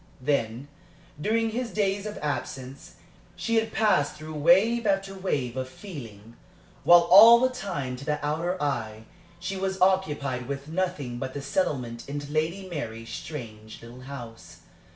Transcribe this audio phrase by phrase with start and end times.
[0.19, 0.67] Then,
[1.21, 2.95] during his days of absence,
[3.35, 6.37] she had passed through wave after wave of feeling,
[6.83, 9.03] while all the time to the outer eye
[9.39, 14.61] she was occupied with nothing but the settlement into Lady Mary's strange little house.